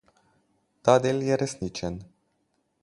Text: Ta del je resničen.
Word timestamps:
Ta 0.83 0.95
del 1.03 1.19
je 1.29 1.35
resničen. 1.43 1.95